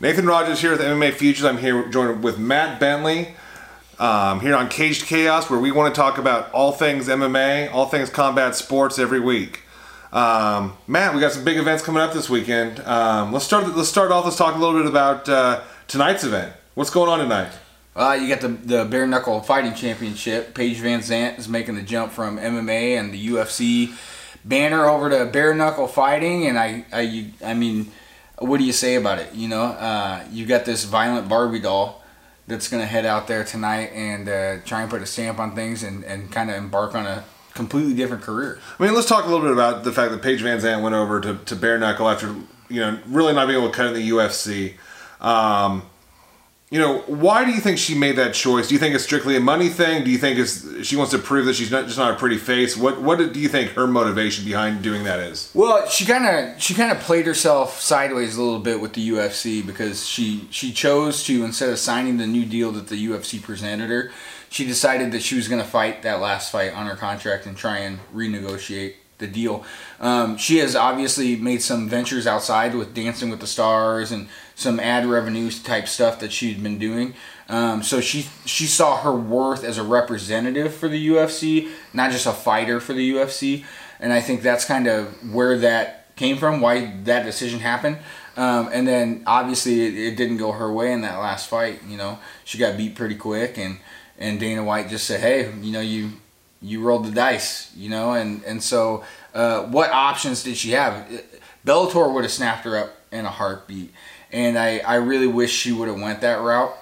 [0.00, 1.44] Nathan Rogers here with MMA Futures.
[1.44, 3.34] I'm here joined with Matt Bentley
[3.98, 7.86] um, here on Caged Chaos, where we want to talk about all things MMA, all
[7.86, 9.62] things combat sports every week.
[10.12, 12.78] Um, Matt, we got some big events coming up this weekend.
[12.80, 13.74] Um, let's start.
[13.74, 14.24] Let's start off.
[14.24, 16.52] Let's talk a little bit about uh, tonight's event.
[16.76, 17.50] What's going on tonight?
[17.96, 20.54] Uh, you got the the bare knuckle fighting championship.
[20.54, 23.92] Paige VanZant is making the jump from MMA and the UFC
[24.44, 27.90] banner over to bare knuckle fighting, and I I I mean
[28.38, 29.34] what do you say about it?
[29.34, 32.02] You know, uh, you got this violent Barbie doll
[32.46, 35.54] that's going to head out there tonight and uh, try and put a stamp on
[35.54, 37.24] things and, and kind of embark on a
[37.54, 38.58] completely different career.
[38.78, 40.94] I mean, let's talk a little bit about the fact that Paige Van VanZant went
[40.94, 42.34] over to, to bare knuckle after,
[42.68, 44.74] you know, really not being able to cut in the UFC.
[45.20, 45.82] Um,
[46.70, 48.68] you know, why do you think she made that choice?
[48.68, 50.04] Do you think it's strictly a money thing?
[50.04, 52.36] Do you think it's she wants to prove that she's not just not a pretty
[52.36, 52.76] face?
[52.76, 55.50] What what do you think her motivation behind doing that is?
[55.54, 59.08] Well, she kind of she kind of played herself sideways a little bit with the
[59.08, 63.42] UFC because she she chose to instead of signing the new deal that the UFC
[63.42, 64.10] presented her,
[64.50, 67.56] she decided that she was going to fight that last fight on her contract and
[67.56, 69.64] try and renegotiate the deal.
[70.00, 74.28] Um, she has obviously made some ventures outside with Dancing with the Stars and
[74.58, 77.14] some ad revenues type stuff that she'd been doing.
[77.48, 82.26] Um, so she she saw her worth as a representative for the UFC, not just
[82.26, 83.64] a fighter for the UFC.
[84.00, 87.98] And I think that's kind of where that came from, why that decision happened.
[88.36, 91.80] Um, and then obviously it, it, didn't go her way in that last fight.
[91.88, 93.78] You know, she got beat pretty quick, and
[94.18, 96.10] and Dana White just said, "Hey, you know, you
[96.60, 101.08] you rolled the dice." You know, and and so uh, what options did she have?
[101.64, 103.92] Bellator would have snapped her up in a heartbeat
[104.32, 106.76] and I, I really wish she would have went that route.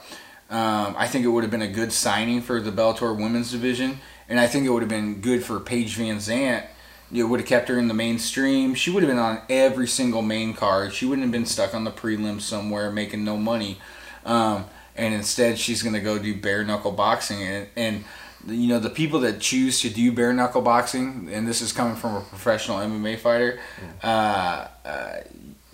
[0.49, 3.99] Um, I think it would have been a good signing for the Bellator women's division,
[4.29, 6.67] and I think it would have been good for Paige VanZant.
[7.13, 8.75] It would have kept her in the mainstream.
[8.75, 10.93] She would have been on every single main card.
[10.93, 13.79] She wouldn't have been stuck on the prelims somewhere making no money.
[14.25, 14.65] Um,
[14.97, 17.43] and instead, she's going to go do bare knuckle boxing.
[17.43, 18.05] And, and,
[18.49, 21.95] you know, the people that choose to do bare knuckle boxing, and this is coming
[21.95, 23.61] from a professional MMA fighter,
[24.03, 25.17] uh, uh,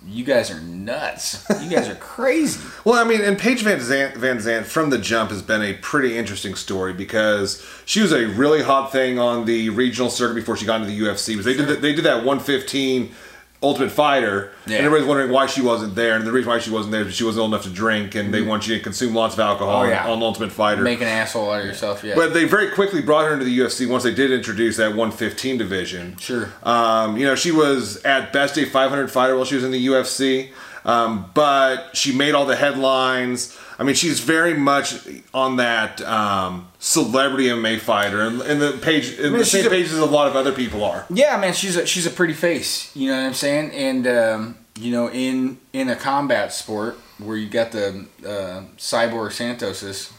[0.05, 1.45] you guys are nuts.
[1.61, 2.59] You guys are crazy.
[2.83, 6.17] well, I mean, and Paige Van Zant, VanZant from the jump has been a pretty
[6.17, 10.65] interesting story because she was a really hot thing on the regional circuit before she
[10.65, 11.41] got into the UFC.
[11.41, 13.13] They did they did that 115
[13.63, 14.77] Ultimate Fighter, yeah.
[14.77, 16.15] and everybody's wondering why she wasn't there.
[16.15, 18.33] And the reason why she wasn't there is she wasn't old enough to drink, and
[18.33, 18.49] they mm-hmm.
[18.49, 20.07] want you to consume lots of alcohol oh, yeah.
[20.09, 20.81] on Ultimate Fighter.
[20.81, 22.15] Make an asshole out of yourself, yeah.
[22.15, 25.57] But they very quickly brought her into the UFC once they did introduce that 115
[25.57, 26.17] division.
[26.17, 26.51] Sure.
[26.63, 29.87] Um, you know, she was at best a 500 fighter while she was in the
[29.87, 30.51] UFC,
[30.85, 33.57] um, but she made all the headlines.
[33.79, 39.17] I mean, she's very much on that um, celebrity MMA fighter, and, and the page,
[39.17, 41.05] in the same page as a lot of other people are.
[41.09, 42.95] Yeah, man, she's a she's a pretty face.
[42.95, 43.71] You know what I'm saying?
[43.71, 49.31] And um, you know, in in a combat sport where you got the uh, cyborg
[49.31, 50.11] Santoses,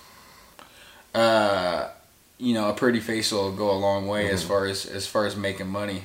[1.15, 1.91] uh,
[2.39, 4.35] you know, a pretty face will go a long way mm-hmm.
[4.35, 6.05] as far as as far as making money.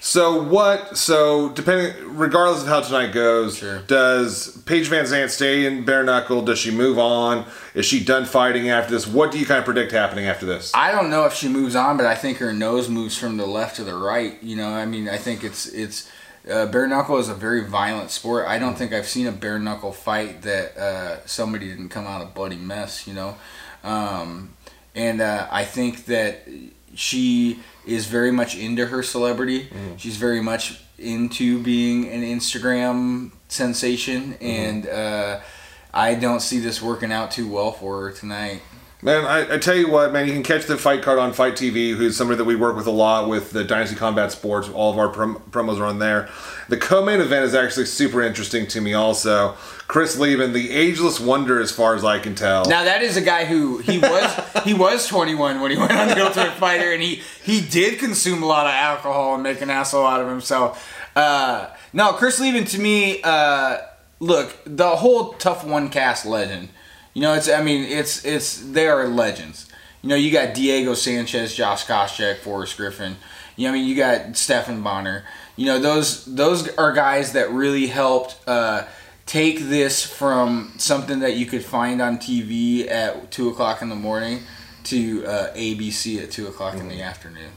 [0.00, 0.96] So what?
[0.96, 3.80] So depending, regardless of how tonight goes, sure.
[3.80, 6.42] does Paige VanZant stay in bare knuckle?
[6.42, 7.46] Does she move on?
[7.74, 9.06] Is she done fighting after this?
[9.06, 10.72] What do you kind of predict happening after this?
[10.74, 13.46] I don't know if she moves on, but I think her nose moves from the
[13.46, 14.40] left to the right.
[14.42, 16.10] You know, I mean, I think it's it's
[16.50, 18.46] uh, bare knuckle is a very violent sport.
[18.46, 22.22] I don't think I've seen a bare knuckle fight that uh, somebody didn't come out
[22.22, 23.06] a bloody mess.
[23.06, 23.36] You know,
[23.82, 24.54] um,
[24.94, 26.48] and uh, I think that
[26.94, 29.66] she is very much into her celebrity.
[29.66, 29.96] Mm-hmm.
[29.96, 34.44] She's very much into being an Instagram sensation, mm-hmm.
[34.44, 35.40] and uh,
[35.92, 38.62] I don't see this working out too well for her tonight.
[39.00, 41.54] Man, I, I, tell you what, man, you can catch the fight card on FITE
[41.54, 44.68] TV, who's somebody that we work with a lot with the Dynasty Combat Sports.
[44.68, 46.28] All of our prom- promos are on there.
[46.68, 48.94] The co-main event is actually super interesting to me.
[48.94, 49.52] Also,
[49.86, 52.64] Chris Leben, the ageless wonder, as far as I can tell.
[52.64, 56.08] Now that is a guy who he was he was 21 when he went on
[56.08, 59.70] the Ultimate Fighter, and he he did consume a lot of alcohol and make an
[59.70, 60.92] asshole out of himself.
[61.14, 63.78] Uh, no, Chris Leben to me, uh,
[64.18, 66.70] look, the whole TUF One cast legend
[67.18, 69.68] you know, it's I mean, it's it's they are legends.
[70.02, 73.16] You know, you got Diego Sanchez, Josh Koscheck, Forrest Griffin.
[73.56, 75.24] You know, I mean, you got Stephan Bonnar.
[75.56, 78.84] You know, those those are guys that really helped uh,
[79.26, 83.96] take this from something that you could find on TV at two o'clock in the
[83.96, 84.44] morning
[84.84, 86.82] to uh, ABC at two o'clock mm-hmm.
[86.82, 87.02] in the mm-hmm.
[87.02, 87.50] afternoon.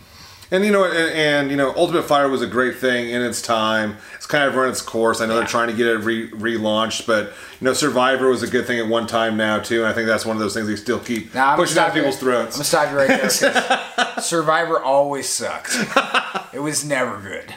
[0.51, 3.41] And you know, and, and, you know, Ultimate Fighter was a great thing in its
[3.41, 3.95] time.
[4.15, 5.21] It's kind of run its course.
[5.21, 5.39] I know yeah.
[5.39, 7.27] they're trying to get it re- relaunched, but
[7.61, 9.79] you know, Survivor was a good thing at one time now too.
[9.79, 12.17] And I think that's one of those things they still keep now, pushing down people's
[12.17, 12.55] throats.
[12.55, 14.19] I'm gonna stop you right there.
[14.21, 15.71] Survivor always sucked.
[16.53, 17.53] it was never good.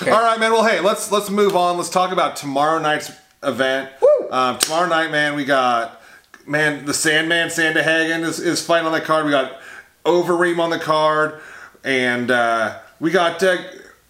[0.00, 0.10] Okay.
[0.12, 0.52] All right, man.
[0.52, 1.76] Well, hey, let's let's move on.
[1.76, 3.10] Let's talk about tomorrow night's
[3.42, 3.90] event.
[4.00, 4.30] Woo!
[4.30, 6.00] Um, tomorrow night, man, we got
[6.46, 9.24] man the Sandman Sandhagen is, is fighting on the card.
[9.24, 9.58] We got
[10.04, 11.40] Overeem on the card,
[11.84, 13.56] and uh, we got uh,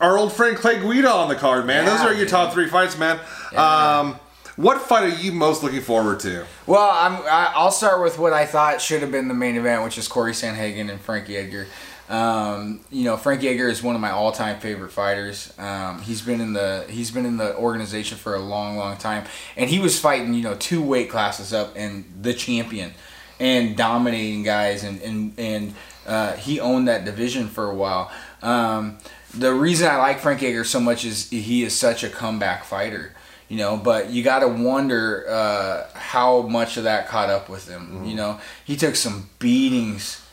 [0.00, 1.84] our old friend Clay Guida on the card, man.
[1.84, 2.28] Yeah, Those are your dude.
[2.28, 3.18] top three fights, man.
[3.52, 3.98] Yeah.
[4.00, 4.20] Um,
[4.56, 6.44] what fight are you most looking forward to?
[6.66, 9.96] Well, I'm, I'll start with what I thought should have been the main event, which
[9.98, 11.66] is Corey Sandhagen and Frankie Edgar.
[12.08, 15.52] Um, you know, Frankie Edgar is one of my all-time favorite fighters.
[15.58, 19.26] Um, he's been in the he's been in the organization for a long, long time,
[19.56, 22.92] and he was fighting you know two weight classes up and the champion,
[23.38, 25.74] and dominating guys, and and and
[26.08, 28.10] uh, he owned that division for a while.
[28.42, 28.98] Um,
[29.34, 33.14] the reason I like Frank Edgar so much is he is such a comeback fighter
[33.48, 37.68] you know but you got to wonder uh, how much of that caught up with
[37.68, 38.40] him you know?
[38.64, 40.24] He took some beatings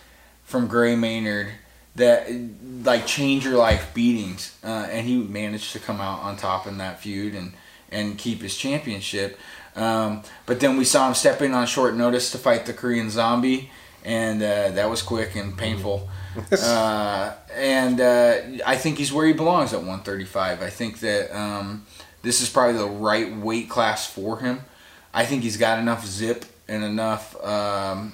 [0.43, 1.49] from gray maynard
[1.95, 2.29] that
[2.83, 6.77] like change your life beatings uh, and he managed to come out on top in
[6.77, 7.53] that feud and
[7.91, 9.39] and keep his championship.
[9.75, 13.09] Um, but then we saw him step in on short notice to fight the korean
[13.09, 13.71] zombie
[14.05, 16.09] and uh, that was quick and painful
[16.51, 20.61] uh, and uh, I think he's where he belongs at 135.
[20.61, 21.85] I think that um,
[22.21, 24.61] this is probably the right weight class for him.
[25.13, 28.13] I think he's got enough zip and enough um,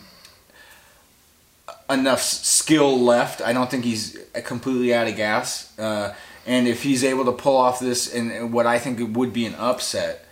[1.89, 3.41] enough skill left.
[3.41, 5.77] I don't think he's completely out of gas.
[5.79, 6.13] Uh,
[6.45, 9.45] and if he's able to pull off this and what I think it would be
[9.45, 10.25] an upset,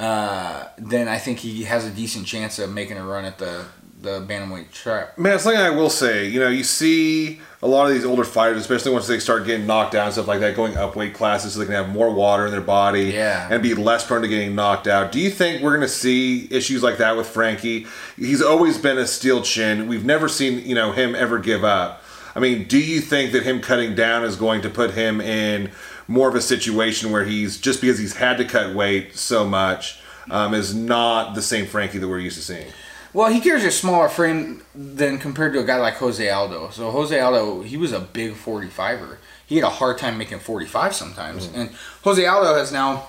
[0.00, 3.66] uh, then I think he has a decent chance of making a run at the
[4.00, 5.18] the bantamweight trap.
[5.18, 8.58] Man, something I will say, you know, you see a lot of these older fighters,
[8.60, 11.52] especially once they start getting knocked down and stuff like that, going up weight classes
[11.54, 13.48] so they can have more water in their body Yeah.
[13.50, 15.10] and be less prone to getting knocked out.
[15.10, 17.86] Do you think we're going to see issues like that with Frankie?
[18.16, 19.88] He's always been a steel chin.
[19.88, 22.04] We've never seen, you know, him ever give up.
[22.36, 25.72] I mean, do you think that him cutting down is going to put him in
[26.06, 29.98] more of a situation where he's just because he's had to cut weight so much
[30.30, 32.68] um, is not the same Frankie that we're used to seeing?
[33.12, 36.70] Well, he carries a smaller frame than compared to a guy like Jose Aldo.
[36.70, 39.16] So Jose Aldo, he was a big 45er.
[39.46, 41.46] He had a hard time making 45 sometimes.
[41.54, 41.70] And
[42.04, 43.06] Jose Aldo has now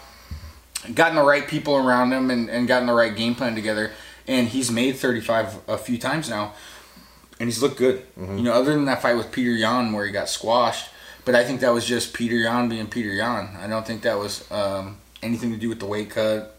[0.94, 3.92] gotten the right people around him and, and gotten the right game plan together.
[4.28, 6.54] And he's made 35 a few times now.
[7.40, 8.06] And he's looked good.
[8.38, 10.90] You know, other than that fight with Peter Yan where he got squashed.
[11.26, 13.56] But I think that was just Peter Yan being Peter Yan.
[13.62, 16.59] I don't think that was um, anything to do with the weight cut.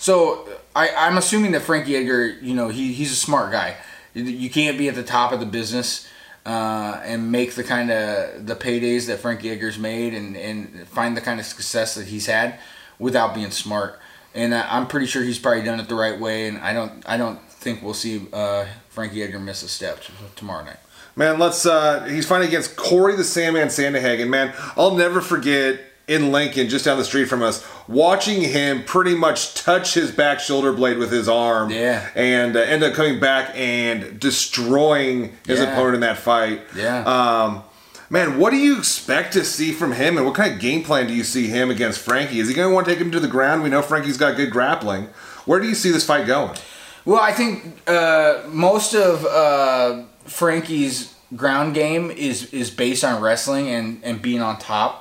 [0.00, 3.76] So I, I'm assuming that Frankie Edgar, you know, he, he's a smart guy.
[4.14, 6.08] You can't be at the top of the business
[6.46, 11.14] uh, and make the kind of the paydays that Frankie Edgar's made and, and find
[11.16, 12.58] the kind of success that he's had
[12.98, 14.00] without being smart.
[14.34, 16.48] And I- I'm pretty sure he's probably done it the right way.
[16.48, 20.00] And I don't I don't think we'll see uh, Frankie Edgar miss a step
[20.34, 20.78] tomorrow night.
[21.14, 21.66] Man, let's.
[21.66, 24.28] uh He's fighting against Corey the Sandman Sandhagen.
[24.28, 29.14] Man, I'll never forget in Lincoln, just down the street from us, watching him pretty
[29.14, 31.70] much touch his back shoulder blade with his arm.
[31.70, 32.08] Yeah.
[32.14, 35.72] And uh, end up coming back and destroying his Yeah.
[35.72, 36.62] opponent in that fight.
[36.74, 37.02] Yeah.
[37.04, 37.62] Um,
[38.08, 41.06] man, what do you expect to see from him, and what kind of game plan
[41.06, 42.40] do you see him against Frankie?
[42.40, 43.62] Is he going to want to take him to the ground?
[43.62, 45.08] We know Frankie's got good grappling.
[45.44, 46.56] Where do you see this fight going?
[47.04, 53.68] Well, I think uh, most of uh, Frankie's ground game is is based on wrestling
[53.68, 54.99] and, and being on top.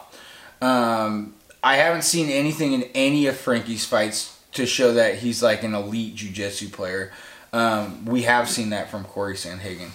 [0.61, 5.63] Um, I haven't seen anything in any of Frankie's fights to show that he's like
[5.63, 7.11] an elite jiu-jitsu player.
[7.53, 9.91] Um, we have seen that from Corey Sandhagen.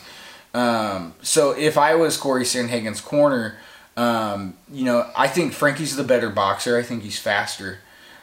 [0.53, 3.57] Um, so if I was Corey Sandhagen's corner,
[3.97, 6.79] um, you know, I think Frankie's the better boxer.
[6.79, 7.79] I think he's faster.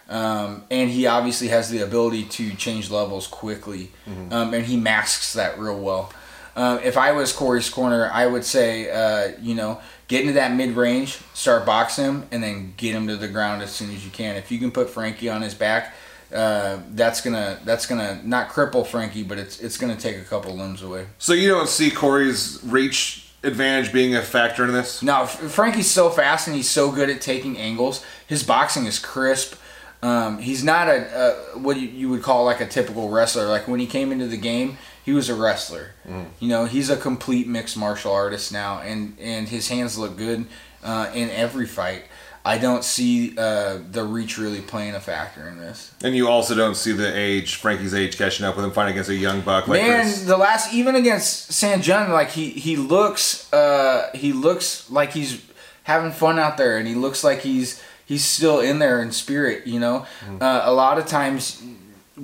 [0.10, 3.92] Um, and he obviously has the ability to change levels quickly,
[4.34, 6.12] um, and he masks that real well.
[6.56, 10.54] Um, if I was Corey's corner, I would say, uh, you know, get into that
[10.54, 14.04] mid range, start boxing him, and then get him to the ground as soon as
[14.04, 14.36] you can.
[14.36, 15.94] If you can put Frankie on his back,
[16.34, 20.56] uh, that's gonna that's gonna not cripple Frankie, but it's it's gonna take a couple
[20.56, 21.08] limbs away.
[21.18, 25.02] So you don't see Corey's reach advantage being a factor in this?
[25.02, 28.06] No, Frankie's so fast and he's so good at taking angles.
[28.28, 29.56] His boxing is crisp.
[30.04, 33.48] Um, he's not a, a what you, you would call like a typical wrestler.
[33.48, 35.92] Like when he came into the game, he was a wrestler.
[36.40, 40.46] You know, he's a complete mixed martial artist now, and and his hands look good
[40.84, 42.04] uh, in every fight.
[42.44, 45.94] I don't see uh, the reach really playing a factor in this.
[46.04, 49.12] And you also don't see the age, Frankie's age, catching up with him fighting against
[49.12, 53.52] a young buck like Man, the last even against San Jun, like he he looks
[53.54, 55.44] uh he looks like he's
[55.84, 59.68] having fun out there, and he looks like he's he's still in there in spirit.
[59.68, 60.08] You know,
[60.40, 61.62] uh, a lot of times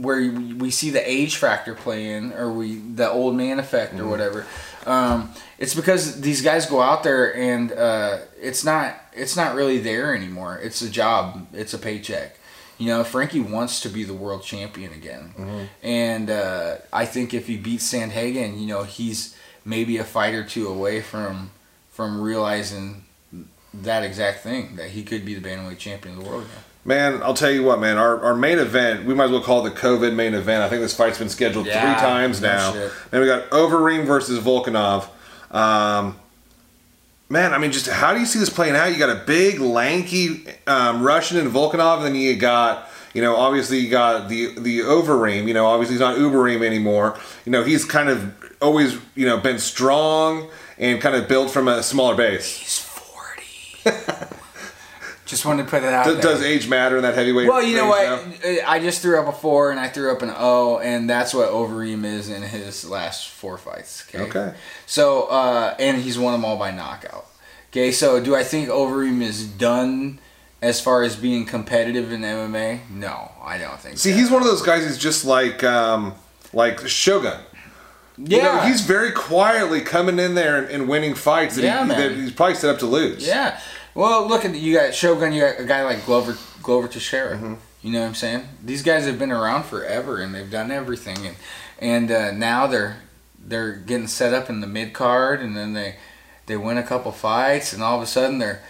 [0.01, 4.07] where we see the age factor play in, or we the old man effect, or
[4.07, 4.45] whatever.
[4.85, 9.79] Um, it's because these guys go out there and uh, it's not it's not really
[9.79, 10.59] there anymore.
[10.61, 11.47] It's a job.
[11.53, 12.37] It's a paycheck.
[12.77, 15.33] You know, Frankie wants to be the world champion again,
[15.81, 19.35] and uh, I think if he beats Sandhagen, you know, he's
[19.65, 21.49] maybe a fight or two away from
[21.91, 23.03] from realizing
[23.73, 26.63] that exact thing that he could be the bantamweight champion of the world again.
[26.87, 27.97] Man, I'll tell you what, man.
[27.97, 30.63] Our, our main event, we might as well call it the COVID main event.
[30.63, 32.71] I think this fight's been scheduled Yeah, three times no now.
[32.71, 32.91] shit.
[33.11, 35.09] And we got Overeem versus Volkanov.
[35.51, 36.17] Um,
[37.27, 38.85] man, I mean, just how do you see this playing out?
[38.93, 43.35] You got a big, lanky um, Russian in Volkanov, and then you got, you know,
[43.35, 45.45] obviously you got the the Overeem.
[45.45, 47.19] You know, obviously he's not Ubereem anymore.
[47.45, 51.67] You know, he's kind of always, you know, been strong and kind of built from
[51.67, 52.55] a smaller base.
[52.55, 54.25] He's forty.
[55.27, 56.23] Just wanted to put it out Does, there.
[56.23, 57.47] does age matter in that heavyweight?
[57.49, 58.25] Well, you know what?
[58.25, 58.57] now?
[58.65, 61.49] I just threw up a four and I threw up an O, and that's what
[61.49, 64.05] Overeem is in his last four fights.
[64.09, 64.23] Okay.
[64.23, 64.55] Okay.
[64.85, 67.25] So, uh, and he's won them all by knockout.
[67.71, 67.91] Okay.
[67.91, 70.19] So, do I think Overeem is done
[70.61, 72.89] as far as being competitive in MMA?
[72.89, 73.97] No, I don't think.
[73.97, 74.03] So.
[74.03, 74.17] See, that.
[74.17, 74.85] he's one of those guys.
[74.85, 76.15] He's just like um,
[76.53, 77.41] like Shogun.
[78.17, 78.37] yeah.
[78.37, 81.89] You know, he's very quietly coming in there and, and winning fights that, Yeah, he,
[81.89, 83.27] that he's probably set up to lose.
[83.27, 83.59] Yeah.
[83.97, 85.33] Well, look at you got Shogun.
[85.33, 87.35] You got a guy like Glover Glover Teixeira.
[87.35, 87.55] Mm-hmm.
[87.81, 88.43] You know what I'm saying?
[88.63, 91.35] These guys have been around forever and they've done everything, and
[91.79, 92.97] and uh, now they're
[93.43, 95.95] they're getting set up in the mid card, and then they
[96.45, 98.61] they win a couple fights, and all of a sudden they're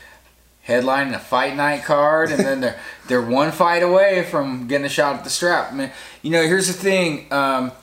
[0.66, 2.80] headlining a fight night card, and then they're
[3.10, 5.74] they're one fight away from getting a shot at the strap.
[5.74, 5.92] I mean,
[6.22, 7.28] you know, here's the thing.
[7.34, 7.74] Um,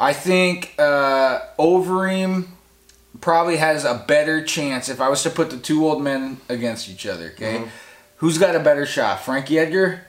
[0.00, 2.46] I think uh, Overeem
[3.24, 6.90] probably has a better chance if I was to put the two old men against
[6.90, 7.28] each other.
[7.34, 7.68] Okay, Mm-hmm.
[8.18, 10.02] who's got a better shot, Frankie Edgar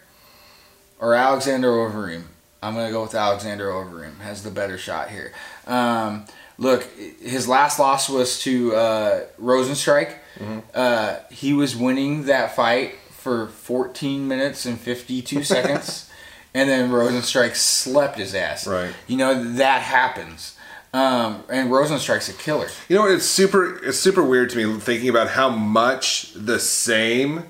[0.99, 2.23] or Alexander Overeem?
[2.61, 5.31] I'm gonna go with Alexander Overeem has the better shot here.
[5.65, 6.25] Um,
[6.57, 6.83] look,
[7.21, 10.13] his last loss was to uh, Rozenstruik.
[10.37, 10.59] Mm-hmm.
[10.73, 16.09] Uh, he was winning that fight for 14 minutes and 52 seconds,
[16.53, 18.67] and then Rozenstruik slept his ass.
[18.67, 18.93] Right.
[19.07, 20.57] You know that happens.
[20.95, 22.67] Um, and Rozenstruik's a killer.
[22.87, 23.11] You know what?
[23.11, 23.83] It's super.
[23.83, 27.43] It's super weird to me thinking about how much the same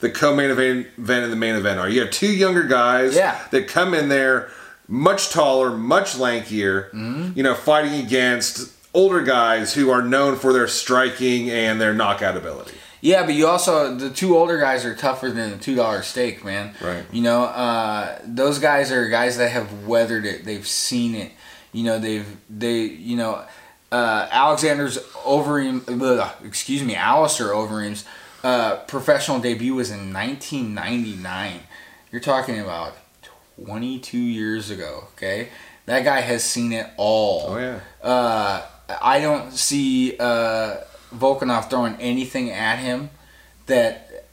[0.00, 1.88] the co-main event event and the main event are.
[1.88, 3.38] You have two younger guys Yeah.
[3.52, 4.50] that come in there
[4.88, 6.90] much taller, much lankier.
[6.90, 7.32] Mm-hmm.
[7.36, 12.36] You know, fighting against older guys who are known for their striking and their knockout
[12.36, 12.72] ability.
[13.02, 16.44] Yeah, but you also the two older guys are tougher than a two dollar steak,
[16.44, 16.74] man.
[16.82, 17.04] Right.
[17.12, 20.44] You know, uh, those guys are guys that have weathered it.
[20.44, 21.32] They've seen it.
[21.72, 23.44] You know, they've they you know,
[23.92, 28.04] uh, Alexander's Overeem, excuse me, Alistair Overeem's
[28.42, 31.60] uh, professional debut was in 1999.
[32.10, 32.94] You're talking about
[33.64, 35.04] 22 years ago.
[35.12, 35.48] Okay,
[35.86, 37.46] that guy has seen it all.
[37.48, 37.80] Oh yeah.
[38.02, 38.66] Uh,
[39.00, 40.78] I don't see uh,
[41.14, 43.10] Volkanov throwing anything at him
[43.66, 44.24] that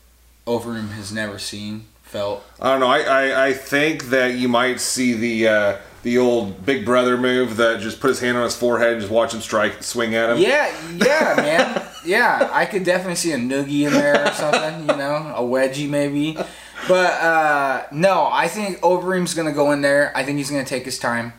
[0.46, 2.44] Overeem has never seen, felt.
[2.60, 2.88] I don't know.
[2.88, 5.78] I, I, I think that you might see the uh,
[6.08, 9.12] the old Big Brother move that just put his hand on his forehead and just
[9.12, 10.38] watch him strike, swing at him.
[10.38, 11.88] Yeah, yeah, man.
[12.06, 15.90] Yeah, I could definitely see a noogie in there or something, you know, a wedgie
[15.90, 16.38] maybe.
[16.88, 20.14] But uh, no, I think Overeem's going to go in there.
[20.16, 21.34] I think he's going to take his time.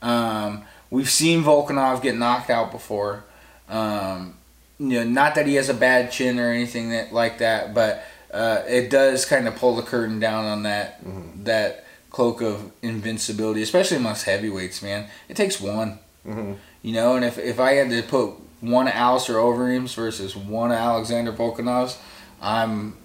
[0.00, 3.24] Um, we've seen Volkanov get knocked out before.
[3.68, 4.38] Um,
[4.78, 8.02] you know, not that he has a bad chin or anything that like that, but
[8.32, 11.02] uh, it does kind of pull the curtain down on that
[11.44, 11.85] that
[12.16, 14.80] cloak of invincibility, especially amongst heavyweights.
[14.82, 15.98] Man, it takes one.
[16.24, 18.30] You know, and if, if I had to put
[18.60, 21.98] one Alistair Overeems versus one Alexander Volkanovs,
[22.40, 22.96] I'm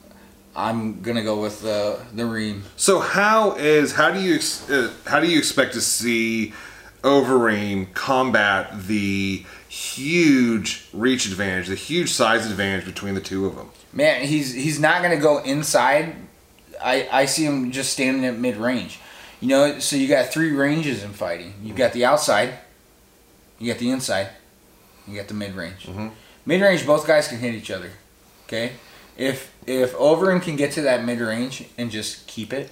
[0.55, 2.63] I'm gonna go with uh, the Reem.
[2.77, 6.53] So how is how do you ex- uh, how do you expect to see
[7.03, 13.69] Overeem combat the huge reach advantage, the huge size advantage between the two of them?
[13.91, 16.15] Man, he's he's not gonna go inside.
[16.83, 18.99] I I see him just standing at mid range.
[19.39, 21.53] You know, so you got three ranges in fighting.
[21.63, 22.53] You got the outside,
[23.57, 24.29] you got the inside,
[25.07, 25.87] you got the mid range.
[25.87, 26.61] Mid mm-hmm.
[26.61, 27.91] range, both guys can hit each other.
[28.45, 28.73] Okay,
[29.17, 32.71] if if Overeem can get to that mid range and just keep it,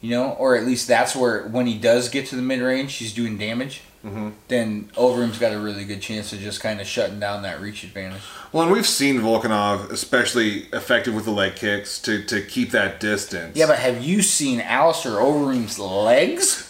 [0.00, 2.94] you know, or at least that's where when he does get to the mid range,
[2.94, 3.82] he's doing damage.
[4.02, 7.84] Then Overeem's got a really good chance of just kind of shutting down that reach
[7.84, 8.22] advantage.
[8.50, 12.98] Well, and we've seen Volkanov especially effective with the leg kicks to, to keep that
[12.98, 13.56] distance.
[13.56, 16.66] Yeah, but have you seen Alistair Overeem's legs?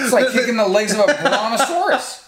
[0.00, 2.24] it's like kicking the legs of a brontosaurus.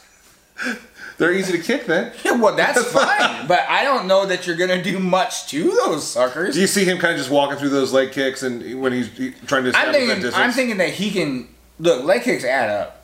[1.19, 1.87] they're easy to kick.
[1.87, 5.71] Then Yeah, well, that's fine, but I don't know that you're gonna do much to
[5.85, 6.55] those suckers.
[6.57, 9.09] do you see him kind of just walking through those leg kicks and when he's
[9.17, 10.35] he- trying to I'm establish that distance?
[10.35, 12.05] I'm thinking that he can look.
[12.05, 12.97] Leg kicks add up.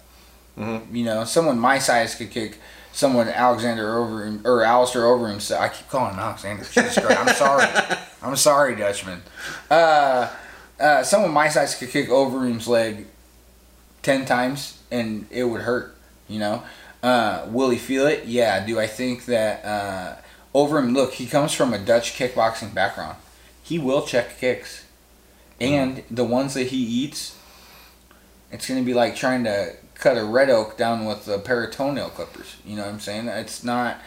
[0.59, 0.95] Mm-hmm.
[0.95, 2.59] You know, someone my size could kick
[2.97, 5.55] someone Alexander Overeem or Alistair Overeem.
[5.57, 6.65] I keep calling him Alexander.
[7.11, 7.67] I'm sorry.
[8.23, 9.23] I'm sorry, Dutchman.
[9.71, 10.31] Uh,
[10.81, 13.07] uh, someone my size could kick Overeem's leg
[14.03, 15.95] ten times and it would hurt.
[16.27, 16.63] You know,
[17.03, 18.25] uh, will he feel it?
[18.25, 18.65] Yeah.
[18.65, 20.17] Do I think that uh,
[20.55, 20.95] Overeem?
[20.95, 23.19] Look, he comes from a Dutch kickboxing background.
[23.63, 24.87] He will check kicks,
[25.61, 27.37] and the ones that he eats,
[28.51, 31.73] it's gonna be like trying to cut a red oak down with a pair of
[31.73, 32.57] toenail clippers.
[32.65, 33.29] You know what I'm saying?
[33.29, 33.99] It's not.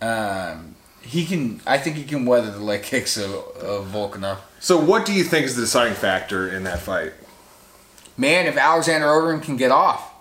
[0.00, 1.60] Um, he can.
[1.66, 4.38] I think he can weather the leg kicks of, of Volkanov.
[4.58, 7.12] So, what do you think is the deciding factor in that fight?
[8.16, 10.12] Man, if Alexander Overeem can get off,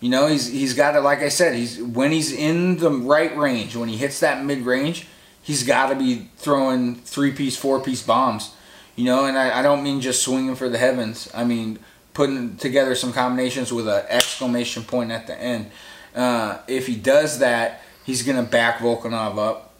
[0.00, 1.00] you know, he's he's got to.
[1.00, 4.62] Like I said, he's when he's in the right range, when he hits that mid
[4.62, 5.06] range,
[5.42, 8.54] he's got to be throwing three piece, four piece bombs.
[8.96, 11.30] You know, and I, I don't mean just swinging for the heavens.
[11.32, 11.78] I mean
[12.18, 15.70] putting together some combinations with an exclamation point at the end.
[16.16, 19.72] Uh, if he does that, he's gonna back Volkanov up.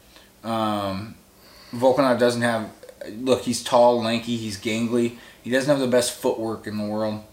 [0.49, 1.17] Um,
[1.75, 2.71] Volkanov doesn't have.
[3.11, 5.17] Look, he's tall, lanky, he's gangly.
[5.43, 7.25] He doesn't have the best footwork in the world.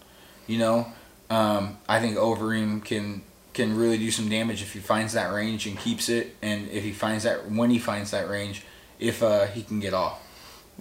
[0.48, 0.92] You know,
[1.30, 3.22] um, I think Overeem can
[3.54, 6.82] can really do some damage if he finds that range and keeps it, and if
[6.82, 8.64] he finds that when he finds that range,
[8.98, 10.25] if uh, he can get off.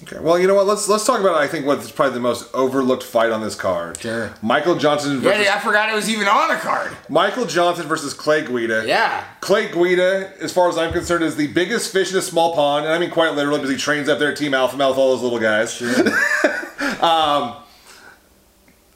[0.04, 0.20] Okay.
[0.20, 0.66] Well, you know what?
[0.66, 3.98] Let's let's talk about I think what's probably the most overlooked fight on this card.
[4.02, 4.34] Sure.
[4.42, 6.92] Michael Johnson versus Yeah, I forgot it was even on a card.
[7.08, 8.84] Michael Johnson versus Clay Guida.
[8.86, 9.24] Yeah.
[9.40, 12.86] Clay Guida, as far as I'm concerned, is the biggest fish in a small pond,
[12.86, 14.98] and I mean quite literally because he trains up there at Team Alpha Male with
[14.98, 15.74] all those little guys.
[15.74, 15.94] Sure.
[17.02, 17.56] Um,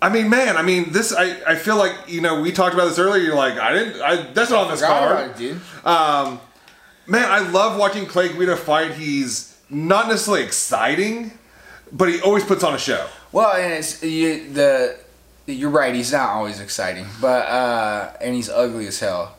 [0.01, 1.13] I mean, man, I mean, this.
[1.13, 3.21] I, I feel like you know we talked about this earlier.
[3.21, 4.01] You're like, I didn't.
[4.01, 5.11] I that's not on this card.
[5.11, 5.61] about it, dude.
[5.85, 6.39] Um,
[7.05, 8.93] man, I love watching Clay Guida fight.
[8.93, 11.31] He's not necessarily exciting,
[11.91, 13.07] but he always puts on a show.
[13.31, 14.97] Well, and it's you, the
[15.45, 15.93] you're right.
[15.93, 19.35] He's not always exciting, but uh, and he's ugly as hell.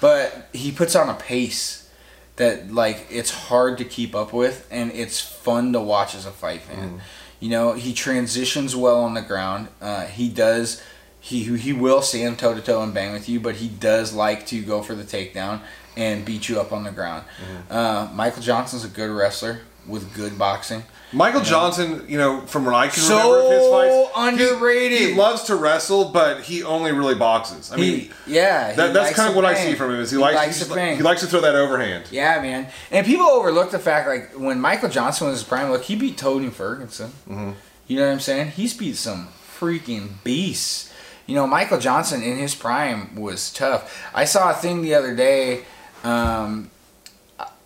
[0.00, 1.88] But he puts on a pace
[2.36, 6.30] that like it's hard to keep up with, and it's fun to watch as a
[6.30, 7.00] fight fan.
[7.40, 9.68] You know, he transitions well on the ground.
[9.80, 10.82] Uh, he does.
[11.20, 14.46] He he will stand toe to toe and bang with you, but he does like
[14.46, 15.60] to go for the takedown
[15.96, 17.24] and beat you up on the ground.
[17.70, 20.82] Uh, Michael Johnson's a good wrestler with good boxing.
[21.12, 24.98] Michael Johnson, you know, from what I can So remember of his fights, he- underrated.
[25.10, 27.70] He, loves to wrestle, but he only really boxes.
[27.72, 30.00] I mean, He, yeah, he that, that's kind of what I see from him.
[30.00, 30.96] Is he, likes, likes he, to bang.
[30.96, 32.06] he likes to throw that overhand.
[32.10, 32.68] Yeah, man.
[32.90, 36.18] And people overlook the fact, like, when Michael Johnson was his prime, look, he beat
[36.18, 37.10] Tony Ferguson.
[37.28, 37.50] Mm-hmm.
[37.86, 38.50] You know what I'm saying?
[38.52, 40.92] He's beat some freaking beasts.
[41.26, 44.04] You know, Michael Johnson in his prime was tough.
[44.12, 45.64] I saw a thing the other day.
[46.02, 46.70] Um,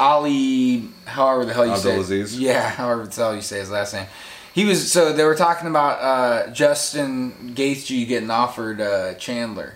[0.01, 2.31] Ali, however the hell you say, it.
[2.33, 4.07] Yeah, however the hell you say his last name.
[4.55, 9.75] He was so they were talking about uh, Justin Gaethje getting offered uh, Chandler,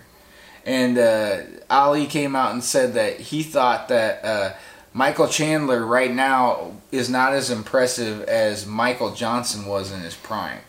[0.65, 4.53] and uh, Ali came out and said that he thought that uh,
[4.93, 10.59] Michael Chandler right now is not as impressive as Michael Johnson was in his prime.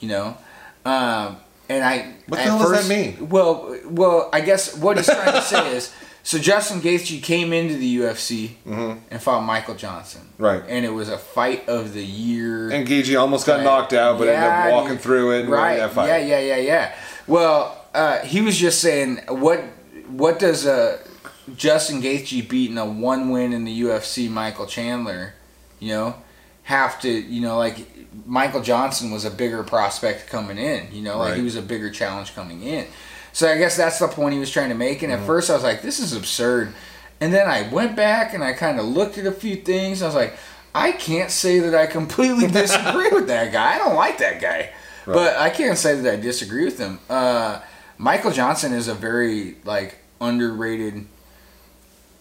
[0.00, 0.36] You know,
[0.84, 3.28] um, and I What the hell does that mean?
[3.30, 5.92] Well, well, I guess what he's trying to say is.
[6.24, 10.22] So Justin Gaethje came into the UFC and fought Michael Johnson.
[10.22, 10.42] Mm-hmm.
[10.42, 10.62] Right.
[10.66, 12.70] And it was a fight of the year.
[12.70, 15.76] And Gaethje almost got knocked out, but ended up walking through it and right.
[15.76, 16.08] that fight.
[16.08, 16.94] Yeah, yeah, yeah, yeah.
[17.26, 19.60] Well, uh, he was just saying what
[20.08, 20.98] what does uh,
[21.56, 25.34] Justin Gaethje beating a one win in the UFC Michael Chandler,
[25.78, 26.14] you know,
[26.64, 27.86] have to you know like
[28.26, 31.36] Michael Johnson was a bigger prospect coming in, you know, like Right.
[31.36, 32.86] he was a bigger challenge coming in.
[33.34, 35.02] So I guess that's the point he was trying to make.
[35.02, 35.22] And Mm-hmm.
[35.22, 36.72] at first I was like, this is absurd.
[37.20, 40.02] And then I went back and I kind of looked at a few things.
[40.02, 40.34] I was like,
[40.74, 43.74] I can't say that I completely disagree with that guy.
[43.74, 44.70] I don't like that guy.
[45.04, 46.98] But I can't say that I disagree with him.
[47.10, 47.60] Uh,
[47.98, 51.06] Michael Johnson is a very like underrated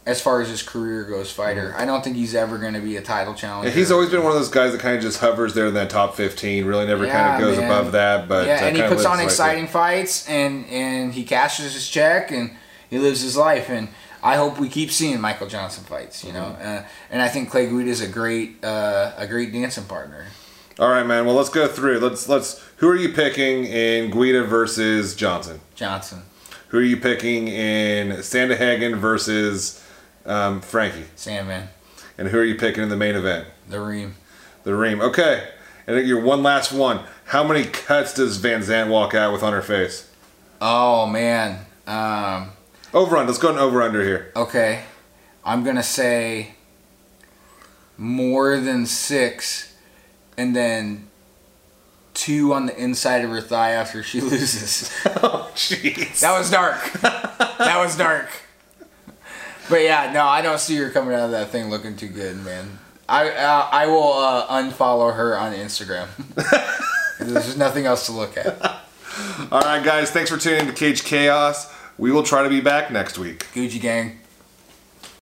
[0.06, 1.74] as far as his career goes fighter.
[1.78, 3.70] I don't think he's ever going to be a title challenger.
[3.70, 3.78] Mm-hmm.
[3.78, 5.74] Yeah, he's always been one of those guys that kind of just hovers there in
[5.76, 7.72] that top 15, really never kind of goes man.
[7.72, 8.28] above that.
[8.28, 12.32] But yeah, uh, and he puts on exciting fights, and and he cashes his check,
[12.32, 12.52] and
[12.90, 13.70] he lives his life.
[13.70, 13.88] And
[14.22, 16.24] I hope we keep seeing Michael Johnson fights.
[16.24, 16.68] You know, Mm-hmm.
[16.86, 20.26] uh, and I think Clay Guida is a great uh, a great dancing partner.
[20.80, 21.26] All right, man.
[21.26, 22.00] Well, let's go through.
[22.00, 22.62] Let's let's.
[22.78, 25.62] Who are you picking in Guida versus Johnson?
[25.76, 26.24] Johnson,
[26.70, 29.80] Who are you picking in Sandhagen versus
[30.26, 31.06] um, Frankie?
[31.16, 31.70] Sandman,
[32.18, 33.48] And who are you picking in the main event?
[33.70, 34.16] the Reem.
[34.64, 35.02] The Reem.
[35.02, 35.48] Okay.
[35.88, 37.02] And your one last one.
[37.26, 40.10] How many cuts does Van Zant walk out with on her face?
[40.62, 41.66] Oh man.
[41.88, 42.52] Um,
[42.94, 43.30] Over under.
[43.32, 44.32] Let's go an over under here.
[44.36, 44.84] okay,
[45.44, 46.56] I'm gonna say
[47.98, 49.76] more than six,
[50.38, 51.10] and then
[52.14, 54.90] two on the inside of her thigh after she loses.
[55.26, 56.20] Oh, jeez.
[56.20, 56.92] That was dark.
[57.02, 58.30] that was dark.
[59.70, 62.38] But yeah, no, I don't see her coming out of that thing looking too good,
[62.44, 62.80] man.
[63.08, 66.08] I uh, I will uh, unfollow her on Instagram.
[67.20, 68.62] There's just nothing else to look at.
[69.52, 70.12] All right, guys.
[70.12, 71.72] Thanks for tuning in to Cage Chaos.
[71.98, 73.46] We will try to be back next week.
[73.54, 74.20] Gucci gang.